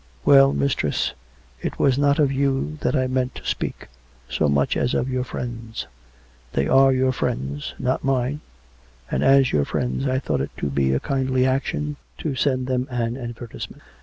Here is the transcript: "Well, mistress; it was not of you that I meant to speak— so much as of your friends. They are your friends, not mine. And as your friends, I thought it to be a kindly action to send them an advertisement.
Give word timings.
"Well, 0.25 0.51
mistress; 0.51 1.13
it 1.61 1.77
was 1.77 1.95
not 1.99 2.17
of 2.17 2.31
you 2.31 2.79
that 2.81 2.95
I 2.95 3.05
meant 3.05 3.35
to 3.35 3.45
speak— 3.45 3.87
so 4.35 4.49
much 4.49 4.75
as 4.75 4.95
of 4.95 5.11
your 5.11 5.23
friends. 5.23 5.85
They 6.53 6.67
are 6.67 6.91
your 6.91 7.11
friends, 7.11 7.75
not 7.77 8.03
mine. 8.03 8.41
And 9.11 9.23
as 9.23 9.51
your 9.51 9.63
friends, 9.63 10.07
I 10.07 10.17
thought 10.17 10.41
it 10.41 10.57
to 10.57 10.71
be 10.71 10.91
a 10.91 10.99
kindly 10.99 11.45
action 11.45 11.97
to 12.17 12.33
send 12.33 12.65
them 12.65 12.87
an 12.89 13.15
advertisement. 13.15 13.83